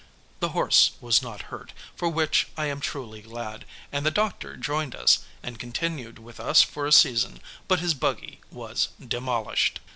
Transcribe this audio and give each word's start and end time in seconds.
The 0.39 0.49
horse 0.57 0.93
was 0.99 1.21
not 1.21 1.43
hurt, 1.53 1.73
for 1.95 2.09
which 2.09 2.47
I 2.57 2.65
am 2.65 2.79
truly 2.79 3.21
glad, 3.21 3.65
and 3.91 4.03
the 4.03 4.09
doctor 4.09 4.57
joined 4.57 4.95
us, 4.95 5.19
and 5.43 5.59
continued 5.59 6.17
with 6.17 6.39
us 6.39 6.63
for 6.63 6.87
a 6.87 6.91
season, 6.91 7.39
but 7.67 7.81
his 7.81 7.93
buggy 7.93 8.41
was 8.49 8.87
demolished. 8.99 9.79